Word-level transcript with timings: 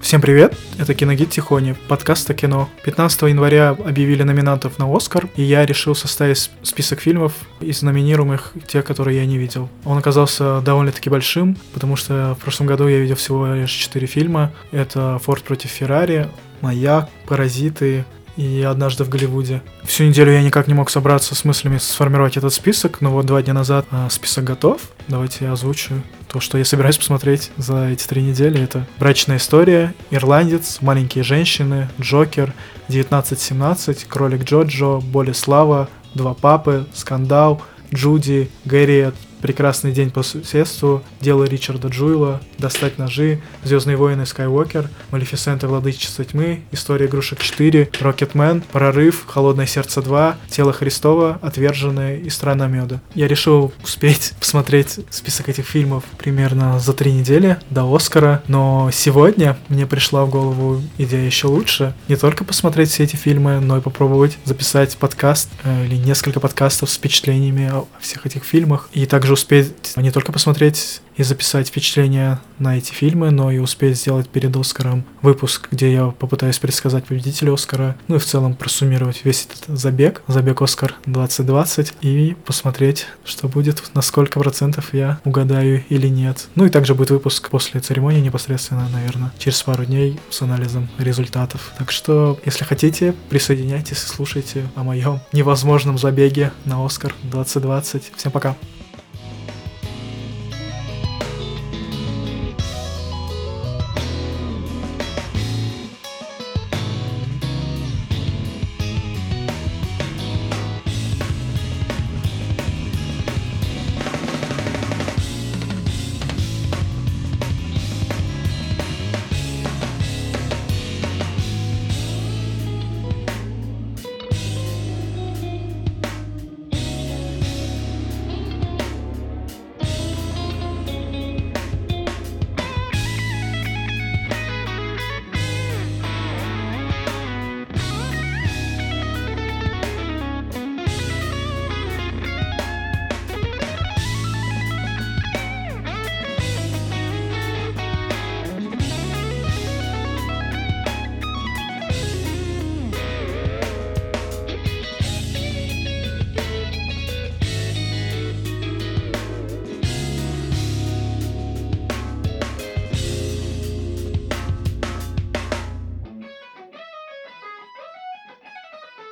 Всем 0.00 0.22
привет, 0.22 0.56
это 0.78 0.94
Киногид 0.94 1.30
Тихони, 1.30 1.76
подкаст 1.86 2.28
о 2.30 2.34
кино. 2.34 2.70
15 2.84 3.22
января 3.22 3.70
объявили 3.70 4.22
номинантов 4.22 4.78
на 4.78 4.92
Оскар, 4.92 5.28
и 5.36 5.42
я 5.42 5.66
решил 5.66 5.94
составить 5.94 6.50
список 6.62 7.00
фильмов 7.00 7.34
из 7.60 7.82
номинируемых, 7.82 8.54
те, 8.66 8.82
которые 8.82 9.18
я 9.18 9.26
не 9.26 9.36
видел. 9.36 9.68
Он 9.84 9.98
оказался 9.98 10.62
довольно-таки 10.62 11.10
большим, 11.10 11.56
потому 11.74 11.96
что 11.96 12.34
в 12.34 12.42
прошлом 12.42 12.66
году 12.66 12.88
я 12.88 12.98
видел 12.98 13.14
всего 13.14 13.46
лишь 13.54 13.70
4 13.70 14.06
фильма. 14.06 14.52
Это 14.72 15.18
«Форд 15.22 15.44
против 15.44 15.70
Феррари», 15.70 16.28
«Маяк», 16.62 17.08
«Паразиты», 17.26 18.04
и 18.36 18.62
однажды 18.62 19.04
в 19.04 19.10
Голливуде. 19.10 19.60
Всю 19.84 20.04
неделю 20.04 20.32
я 20.32 20.42
никак 20.42 20.66
не 20.66 20.72
мог 20.72 20.88
собраться 20.88 21.34
с 21.34 21.44
мыслями 21.44 21.76
сформировать 21.76 22.38
этот 22.38 22.54
список, 22.54 23.02
но 23.02 23.10
вот 23.10 23.26
два 23.26 23.42
дня 23.42 23.52
назад 23.52 23.84
э, 23.90 24.06
список 24.08 24.44
готов. 24.44 24.80
Давайте 25.08 25.44
я 25.44 25.52
озвучу 25.52 25.94
то, 26.30 26.38
что 26.38 26.58
я 26.58 26.64
собираюсь 26.64 26.96
посмотреть 26.96 27.50
за 27.56 27.88
эти 27.88 28.06
три 28.06 28.22
недели. 28.22 28.62
Это 28.62 28.86
«Брачная 28.98 29.38
история», 29.38 29.94
«Ирландец», 30.10 30.78
«Маленькие 30.80 31.24
женщины», 31.24 31.88
«Джокер», 32.00 32.54
«1917», 32.88 34.06
«Кролик 34.06 34.44
Джоджо», 34.44 35.00
«Болеслава», 35.00 35.88
«Два 36.14 36.34
папы», 36.34 36.86
«Скандал», 36.94 37.62
«Джуди», 37.92 38.50
«Гарриет», 38.64 39.14
Прекрасный 39.40 39.92
день 39.92 40.10
по 40.10 40.22
соседству, 40.22 41.02
Дело 41.20 41.44
Ричарда 41.44 41.88
Джуэла, 41.88 42.40
Достать 42.58 42.98
ножи, 42.98 43.40
Звездные 43.64 43.96
войны 43.96 44.26
Скайуокер, 44.26 44.88
Малефисента 45.10 45.68
Владычица 45.68 46.24
тьмы, 46.24 46.62
История 46.72 47.06
игрушек 47.06 47.40
4, 47.40 47.90
Рокетмен, 48.00 48.62
Прорыв, 48.72 49.24
Холодное 49.26 49.66
сердце 49.66 50.02
2, 50.02 50.36
Тело 50.48 50.72
Христова, 50.72 51.38
Отверженное 51.42 52.18
и 52.18 52.30
Страна 52.30 52.66
меда. 52.66 53.00
Я 53.14 53.28
решил 53.28 53.72
успеть 53.82 54.32
посмотреть 54.38 55.00
список 55.10 55.48
этих 55.48 55.66
фильмов 55.66 56.04
примерно 56.18 56.78
за 56.78 56.92
три 56.92 57.12
недели 57.12 57.58
до 57.70 57.84
Оскара, 57.94 58.42
но 58.48 58.90
сегодня 58.92 59.56
мне 59.68 59.86
пришла 59.86 60.24
в 60.24 60.30
голову 60.30 60.82
идея 60.98 61.24
еще 61.24 61.46
лучше. 61.46 61.94
Не 62.08 62.16
только 62.16 62.44
посмотреть 62.44 62.90
все 62.90 63.04
эти 63.04 63.16
фильмы, 63.16 63.60
но 63.60 63.78
и 63.78 63.80
попробовать 63.80 64.38
записать 64.44 64.96
подкаст 64.96 65.48
э, 65.64 65.86
или 65.86 65.96
несколько 65.96 66.40
подкастов 66.40 66.90
с 66.90 66.96
впечатлениями 66.96 67.70
о 67.70 67.86
всех 68.00 68.26
этих 68.26 68.44
фильмах. 68.44 68.88
И 68.92 69.06
также 69.06 69.29
также 69.30 69.42
успеть 69.42 69.96
не 69.96 70.10
только 70.10 70.32
посмотреть 70.32 71.02
и 71.16 71.22
записать 71.22 71.68
впечатления 71.68 72.40
на 72.58 72.78
эти 72.78 72.92
фильмы, 72.92 73.30
но 73.30 73.52
и 73.52 73.58
успеть 73.58 73.96
сделать 73.96 74.28
перед 74.28 74.56
Оскаром 74.56 75.04
выпуск, 75.22 75.68
где 75.70 75.92
я 75.92 76.06
попытаюсь 76.06 76.58
предсказать 76.58 77.04
победителя 77.04 77.52
Оскара, 77.52 77.96
ну 78.08 78.16
и 78.16 78.18
в 78.18 78.24
целом 78.24 78.54
просуммировать 78.54 79.24
весь 79.24 79.46
этот 79.46 79.78
забег, 79.78 80.22
забег 80.26 80.62
Оскар 80.62 80.94
2020, 81.06 81.92
и 82.00 82.36
посмотреть, 82.44 83.06
что 83.24 83.48
будет, 83.48 83.94
на 83.94 84.02
сколько 84.02 84.40
процентов 84.40 84.94
я 84.94 85.20
угадаю 85.24 85.84
или 85.90 86.08
нет. 86.08 86.48
Ну 86.56 86.64
и 86.64 86.70
также 86.70 86.94
будет 86.94 87.10
выпуск 87.10 87.50
после 87.50 87.80
церемонии 87.80 88.20
непосредственно, 88.20 88.88
наверное, 88.88 89.30
через 89.38 89.62
пару 89.62 89.84
дней 89.84 90.18
с 90.30 90.42
анализом 90.42 90.88
результатов. 90.98 91.72
Так 91.78 91.92
что, 91.92 92.40
если 92.44 92.64
хотите, 92.64 93.14
присоединяйтесь 93.28 94.02
и 94.02 94.06
слушайте 94.08 94.66
о 94.74 94.82
моем 94.82 95.20
невозможном 95.32 95.98
забеге 95.98 96.50
на 96.64 96.84
Оскар 96.84 97.14
2020. 97.22 98.12
Всем 98.16 98.32
пока! 98.32 98.56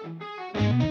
Música 0.08 0.88